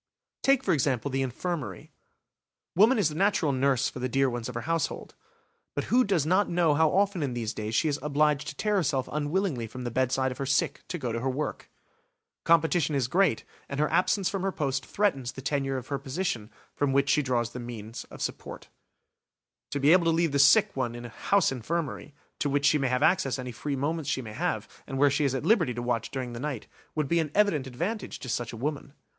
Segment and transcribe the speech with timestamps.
[0.41, 1.91] Take, for example, the infirmary;
[2.75, 5.13] woman is the natural nurse for the dear ones of her household.
[5.75, 8.77] But who does not know how often in these days she is obliged to tear
[8.77, 11.69] herself unwillingly from the bedside of her sick to go to her work?
[12.45, 16.49] Competition is great, and her absence from her post threatens the tenure of the position
[16.73, 18.69] from which she draws the means of support.
[19.69, 22.79] To be able to leave the sick one in a "house infirmary", to which she
[22.79, 25.75] may have access any free moments she may have, and where she is at liberty
[25.75, 26.65] to watch during the night,
[26.95, 28.93] would be an evident advantage to such a woman.